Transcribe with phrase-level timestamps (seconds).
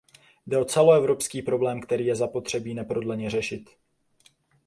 [0.47, 3.69] Jde o celoevropský problém, který je zapotřebí neprodleně řešit.